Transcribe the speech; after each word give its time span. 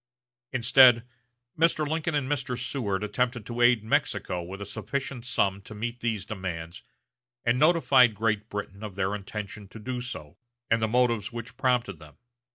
Instead, 0.51 1.07
Mr. 1.55 1.87
Lincoln 1.87 2.15
and 2.15 2.27
Mr. 2.27 2.57
Seward 2.57 3.03
attempted 3.03 3.45
to 3.45 3.61
aid 3.61 3.83
Mexico 3.83 4.41
with 4.41 4.59
a 4.59 4.65
sufficient 4.65 5.25
sum 5.25 5.61
to 5.61 5.75
meet 5.75 5.99
these 5.99 6.25
demands, 6.25 6.81
and 7.45 7.59
notified 7.59 8.15
Great 8.15 8.49
Britain 8.49 8.81
of 8.83 8.95
their 8.95 9.13
intention 9.13 9.67
to 9.67 9.77
do 9.77 10.01
so, 10.01 10.37
and 10.71 10.81
the 10.81 10.87
motives 10.87 11.31
which 11.31 11.55
prompted 11.55 11.99
them. 11.99 12.17